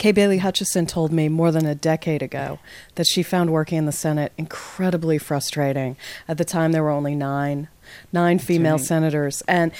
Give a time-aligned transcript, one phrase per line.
[0.00, 2.58] Kay Bailey Hutchison told me more than a decade ago
[2.94, 5.94] that she found working in the Senate incredibly frustrating.
[6.26, 7.68] At the time, there were only nine,
[8.10, 8.80] nine female right.
[8.86, 9.72] senators, and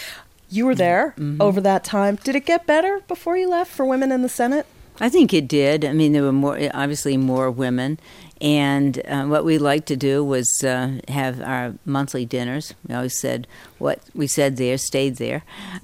[0.51, 1.39] you were there Mhm.
[1.41, 2.19] over that time.
[2.23, 4.67] Did it get better before you left for women in the Senate?
[5.01, 5.85] I think it did.
[5.85, 7.99] I mean, there were more, obviously more women,
[8.41, 12.75] and uh, what we liked to do was uh, have our monthly dinners.
[12.87, 13.47] We always said
[13.79, 15.43] what we said there stayed there,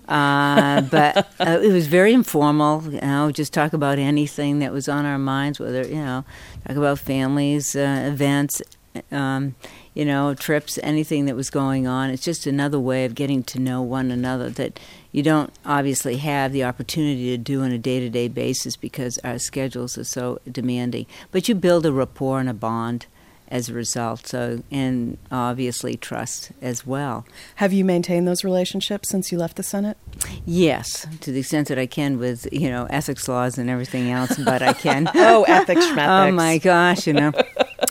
[0.09, 2.83] uh, but uh, it was very informal.
[2.84, 6.25] You know, just talk about anything that was on our minds, whether you know,
[6.67, 8.62] talk about families, uh, events.
[9.10, 9.55] Um,
[9.95, 12.10] you know, trips, anything that was going on.
[12.10, 14.78] It's just another way of getting to know one another that
[15.10, 19.19] you don't obviously have the opportunity to do on a day to day basis because
[19.24, 21.06] our schedules are so demanding.
[21.30, 23.06] But you build a rapport and a bond
[23.48, 27.24] as a result, so and obviously trust as well.
[27.56, 29.97] Have you maintained those relationships since you left the Senate?
[30.44, 34.36] Yes, to the extent that I can with, you know, ethics laws and everything else,
[34.38, 35.08] but I can.
[35.14, 37.33] oh, ethics, Oh my gosh, you know.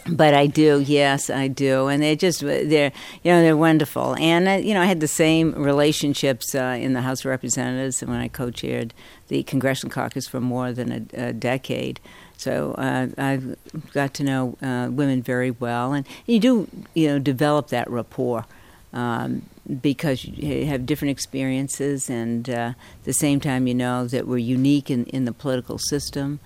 [0.07, 2.91] But I do, yes, I do, and they're just they're
[3.23, 6.93] you know they're wonderful, and uh, you know I had the same relationships uh, in
[6.93, 8.93] the House of Representatives when I co-chaired
[9.29, 11.99] the Congressional Caucus for more than a, a decade.
[12.37, 13.55] So uh, I've
[13.93, 18.45] got to know uh, women very well, and you do you know develop that rapport.
[18.93, 19.41] Um,
[19.81, 24.37] because you have different experiences, and uh, at the same time, you know that we're
[24.37, 26.40] unique in, in the political system.